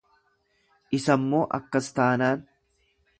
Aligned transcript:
Isammoo 0.99 1.43
akkas 1.59 1.91
taanaan. 2.01 2.43